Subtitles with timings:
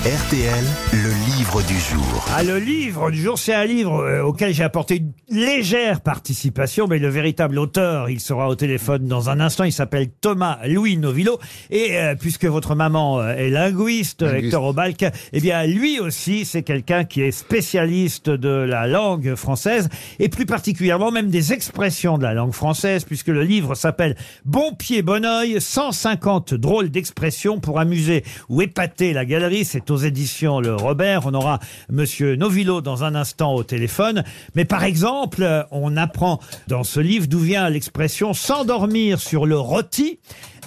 [0.00, 2.24] RTL, le livre du jour.
[2.34, 6.86] Ah, le livre du jour, c'est un livre euh, auquel j'ai apporté une légère participation,
[6.88, 9.64] mais le véritable auteur, il sera au téléphone dans un instant.
[9.64, 11.38] Il s'appelle Thomas Louis Novillo.
[11.68, 16.62] Et euh, puisque votre maman euh, est linguiste, Hector Obalk, eh bien, lui aussi, c'est
[16.62, 22.22] quelqu'un qui est spécialiste de la langue française et plus particulièrement même des expressions de
[22.22, 27.78] la langue française, puisque le livre s'appelle Bon pied, bon oeil, 150 drôles d'expressions pour
[27.78, 29.66] amuser ou épater la galerie.
[29.66, 31.22] C'est aux éditions Le Robert.
[31.26, 31.58] On aura
[31.90, 34.24] Monsieur Novillo dans un instant au téléphone.
[34.54, 40.18] Mais par exemple, on apprend dans ce livre d'où vient l'expression s'endormir sur le rôti.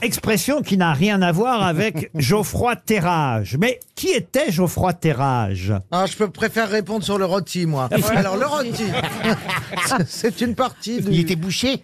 [0.02, 3.56] Expression qui n'a rien à voir avec Geoffroy Terrage.
[3.60, 5.74] Mais qui était Geoffroy Terrage?
[5.92, 7.88] Ah, je peux préfère répondre sur le rôti, moi.
[8.16, 8.84] Alors, le rôti,
[10.08, 11.12] c'est une partie du...
[11.12, 11.82] Il était bouché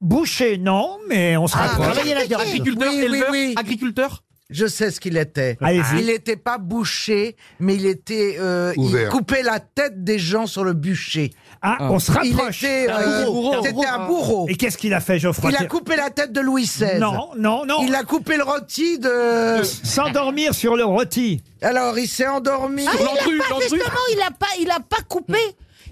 [0.00, 2.04] Boucher, non, mais on se Ah, rapproche.
[2.04, 2.38] là-dedans.
[2.38, 3.54] Agriculteur, Oui, oui, éleveur, oui.
[3.56, 4.22] agriculteur?
[4.50, 5.58] Je sais ce qu'il était.
[5.60, 5.98] Allez-y.
[6.00, 8.36] Il n'était pas bouché, mais il était...
[8.40, 9.10] euh, il Ouvert.
[9.10, 11.34] coupait la tête des gens sur le bûcher.
[11.60, 12.62] Ah, on se Il rapproche.
[12.62, 12.86] était...
[12.88, 13.62] euh, bourreau.
[13.62, 14.46] C'était un bourreau.
[14.48, 16.98] Et qu'est-ce qu'il a fait, Geoffroy Il a coupé la tête de Louis XVI.
[16.98, 17.82] Non, non, non.
[17.86, 19.62] Il a coupé le rôti de...
[19.64, 21.42] S'endormir sur le rôti.
[21.60, 22.86] Alors, il s'est endormi.
[22.88, 23.02] Ah, il
[23.40, 25.38] a pas, justement, il a pas, il a pas coupé.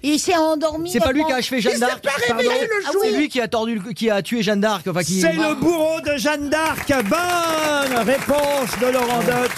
[0.03, 0.91] Il s'est endormi.
[0.91, 2.03] C'est pas lui qui a achevé Jeanne d'Arc.
[2.03, 2.49] pardon.
[2.87, 2.91] Ah.
[3.03, 4.87] C'est lui qui a tordu, le- qui a tué Jeanne d'Arc.
[4.87, 5.21] Enfin, qui...
[5.21, 6.87] C'est le bourreau de Jeanne d'Arc.
[6.89, 7.09] Bonne
[8.03, 9.53] réponse de Laurent Deutsch.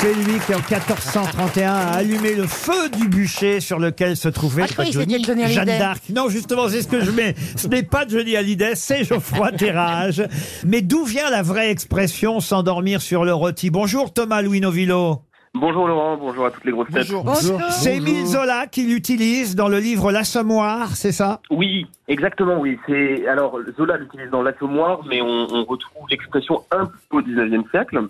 [0.00, 4.62] C'est lui qui, en 1431, a allumé le feu du bûcher sur lequel se trouvait
[4.64, 5.54] Ah, je croyais que c'était Johnny Hallyday.
[5.54, 6.02] Jeanne d'Arc.
[6.14, 7.34] Non, justement, c'est ce que je mets.
[7.56, 10.22] Ce n'est pas Johnny Hallyday, c'est Geoffroy Terrage.
[10.66, 15.22] Mais d'où vient la vraie expression s'endormir sur le rôti Bonjour Thomas Louis Novillo.
[15.56, 17.06] Bonjour Laurent, bonjour à toutes les grosses têtes.
[17.70, 21.40] C'est Émile Zola qui l'utilise dans le livre L'Assommoir, c'est ça?
[21.48, 22.76] Oui, exactement, oui.
[22.86, 27.70] C'est alors Zola l'utilise dans l'assommoir, mais on, on retrouve l'expression un peu au 19e
[27.70, 28.08] siècle.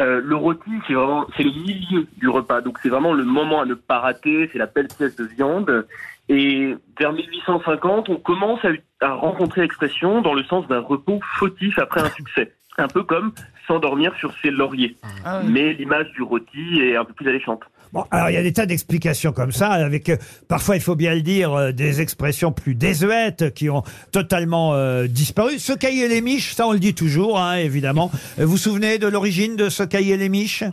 [0.00, 3.60] Euh, le rôti, c'est vraiment c'est le milieu du repas, donc c'est vraiment le moment
[3.60, 4.48] à ne pas rater.
[4.50, 5.86] C'est la belle pièce de viande.
[6.30, 8.70] Et vers 1850, on commence à,
[9.06, 13.32] à rencontrer l'expression dans le sens d'un repos fautif après un succès, un peu comme
[13.66, 14.96] s'endormir sur ses lauriers.
[15.44, 17.60] Mais l'image du rôti est un peu plus alléchante.
[17.92, 20.16] Bon, alors il y a des tas d'explications comme ça, avec euh,
[20.48, 25.06] parfois, il faut bien le dire, euh, des expressions plus désuètes qui ont totalement euh,
[25.06, 25.58] disparu.
[25.58, 28.10] Se cailler les miches, ça on le dit toujours, hein, évidemment.
[28.38, 30.64] Vous vous souvenez de l'origine de se cailler les miches?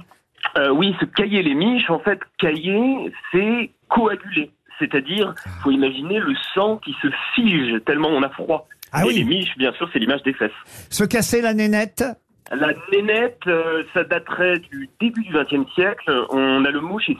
[0.57, 4.51] Euh, oui, se cailler les miches, en fait, cailler, c'est coaguler.
[4.79, 8.66] C'est-à-dire, faut imaginer le sang qui se fige tellement on a froid.
[8.94, 9.16] Ah Et oui.
[9.16, 10.51] les miches, bien sûr, c'est l'image des fesses.
[10.89, 12.06] Se casser la nénette?
[12.51, 16.11] La nénette, euh, ça daterait du début du XXe siècle.
[16.31, 17.15] On a le mot chez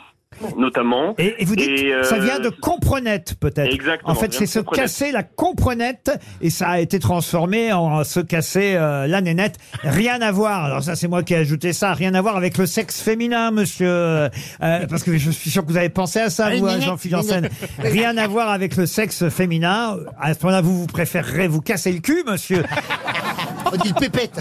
[0.58, 1.16] notamment.
[1.18, 3.74] et, et vous dites, Et, euh, ça vient de comprenette peut-être.
[3.74, 8.20] Exactement, En fait, c'est se casser la comprenette et ça a été transformé en se
[8.20, 9.58] casser euh, la nénette.
[9.84, 10.64] Rien à voir.
[10.66, 11.94] Alors ça, c'est moi qui ai ajouté ça.
[11.94, 13.88] Rien à voir avec le sexe féminin, monsieur.
[13.90, 14.30] euh,
[14.62, 17.18] euh, parce que je suis sûr que vous avez pensé à ça, vous, hein, Jean-Philippe
[17.18, 17.50] Janssen.
[17.80, 19.98] Rien à voir avec le sexe féminin.
[20.22, 22.64] À ce moment-là, vous vous préférerez vous casser le cul, monsieur.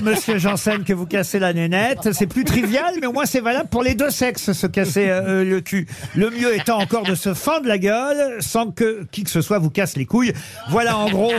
[0.03, 2.13] Monsieur Janssen, que vous cassez la nénette.
[2.13, 5.45] C'est plus trivial, mais au moins c'est valable pour les deux sexes, se casser euh,
[5.45, 5.87] le cul.
[6.15, 9.59] Le mieux étant encore de se fendre la gueule sans que qui que ce soit
[9.59, 10.33] vous casse les couilles.
[10.71, 11.33] Voilà en gros,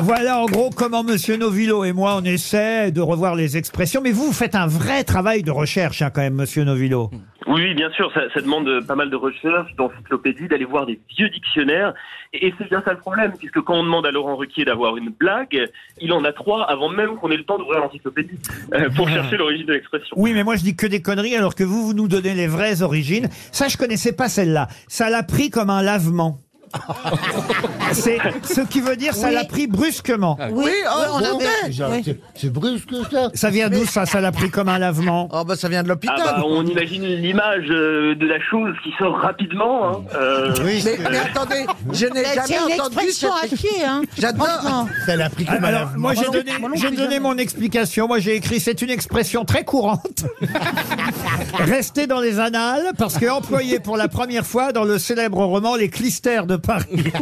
[0.00, 4.00] voilà en gros comment Monsieur Novillo et moi on essaie de revoir les expressions.
[4.02, 7.10] Mais vous, vous faites un vrai travail de recherche, hein, quand même, Monsieur Novillo.
[7.50, 11.28] Oui, bien sûr, ça, ça demande pas mal de recherche, d'encyclopédie, d'aller voir des vieux
[11.28, 11.92] dictionnaires.
[12.32, 14.96] Et, et c'est bien ça le problème, puisque quand on demande à Laurent Ruquier d'avoir
[14.96, 15.66] une blague,
[16.00, 18.38] il en a trois avant même qu'on ait le temps d'ouvrir l'encyclopédie
[18.72, 20.14] euh, pour chercher l'origine de l'expression.
[20.16, 22.46] Oui, mais moi je dis que des conneries alors que vous, vous nous donnez les
[22.46, 23.28] vraies origines.
[23.50, 24.68] Ça, je connaissais pas celle-là.
[24.86, 26.38] Ça l'a pris comme un lavement.
[27.92, 29.34] C'est ce qui veut dire ça Oui.
[29.34, 30.36] l'a pris brusquement.
[30.52, 32.02] Oui, Oui, oh, on bon, avait- Déjà, oui.
[32.04, 33.28] c'est- C'est brusque ça.
[33.34, 35.28] Ça vient d'où ça Ça l'a pris comme un lavement.
[35.32, 36.16] Oh, bah, ça vient de Ah l'hôpital.
[36.18, 39.88] bah, on imagine l'image euh, de la chose qui sort rapidement.
[39.88, 40.02] Hein.
[40.14, 43.58] Euh, Oui, Mais, mais attendez, je n'ai C'est jamais une entendu expression à cette...
[43.58, 44.02] chier, hein.
[44.18, 44.46] J'adore.
[44.46, 44.88] Franchement.
[45.06, 45.98] ça l'a pris comme un Alors, lavement.
[46.00, 47.20] moi j'ai donné, moi non j'ai plus, donné jamais.
[47.20, 48.06] mon explication.
[48.08, 50.24] Moi j'ai écrit c'est une expression très courante.
[51.58, 55.76] Restée dans les annales parce que employée pour la première fois dans le célèbre roman
[55.76, 57.12] Les Clistères de Paris.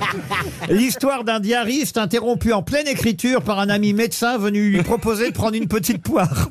[0.70, 5.34] L'histoire d'un diariste interrompu en pleine écriture par un ami médecin venu lui proposer de
[5.34, 6.48] prendre une petite poire.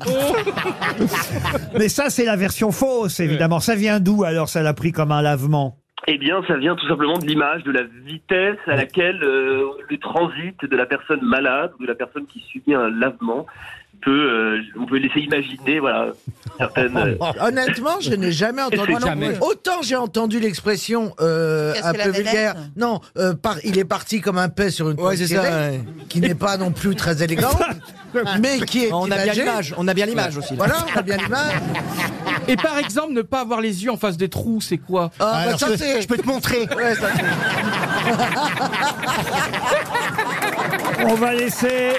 [1.78, 3.60] Mais ça c'est la version fausse évidemment.
[3.60, 5.78] Ça vient d'où alors ça l'a pris comme un lavement?
[6.10, 9.98] Eh bien, ça vient tout simplement de l'image, de la vitesse à laquelle euh, le
[9.98, 13.46] transit de la personne malade ou de la personne qui subit un lavement
[14.02, 16.08] peut, euh, on peut laisser imaginer, voilà,
[16.58, 16.96] certaines.
[16.96, 18.94] euh, Honnêtement, je n'ai jamais entendu.
[19.04, 19.38] Jamais.
[19.40, 22.54] Autant j'ai entendu l'expression euh, un peu vulgaire.
[22.76, 25.40] Non, euh, par- il est parti comme un paix sur une Ouais, pointe c'est ça,
[25.40, 25.80] tirée, ouais.
[26.08, 27.58] qui n'est pas non plus très élégant,
[28.40, 29.74] mais qui est On a bien l'image.
[29.76, 30.54] On a bien l'image aussi.
[30.56, 30.64] là.
[30.66, 31.54] Voilà, on a bien l'image.
[32.48, 35.10] Et par exemple, ne pas avoir les yeux en face des trous, c'est quoi?
[35.20, 36.60] Ah, bah, Alors, ça, je, je peux te montrer.
[36.76, 37.08] Ouais, ça,
[41.06, 41.92] On va laisser.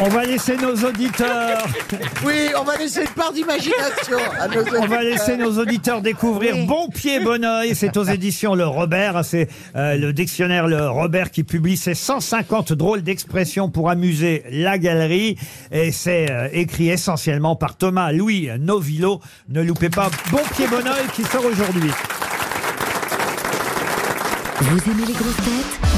[0.00, 1.58] On va laisser nos auditeurs.
[2.24, 6.66] Oui, on va laisser une part d'imagination à nos On va laisser nos auditeurs découvrir
[6.66, 7.74] Bon Pied Bon Oeil.
[7.74, 9.24] C'est aux éditions Le Robert.
[9.24, 14.78] C'est euh, le dictionnaire Le Robert qui publie ses 150 drôles d'expressions pour amuser la
[14.78, 15.36] galerie.
[15.70, 19.20] Et c'est euh, écrit essentiellement par Thomas Louis Novillo.
[19.48, 21.90] Ne loupez pas Bon Pied Bon Oeil qui sort aujourd'hui.
[24.60, 25.93] Vous aimez les grosses têtes?